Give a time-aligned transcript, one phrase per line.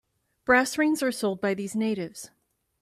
[0.45, 2.31] Brass rings are sold by these natives.